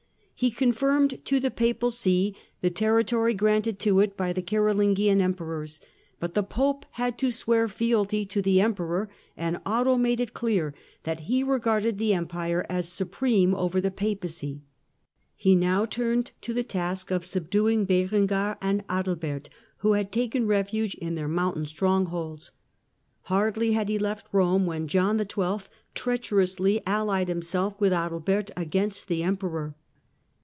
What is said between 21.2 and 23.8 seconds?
mountain strongholds. Hardly